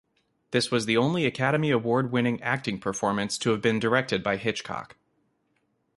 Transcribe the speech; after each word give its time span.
This 0.49 0.71
was 0.71 0.87
the 0.87 0.97
only 0.97 1.27
Academy 1.27 1.69
Award-winning 1.69 2.41
acting 2.41 2.79
performance 2.79 3.37
to 3.37 3.51
have 3.51 3.61
been 3.61 3.77
directed 3.79 4.23
by 4.23 4.37
Hitchcock. 4.37 4.97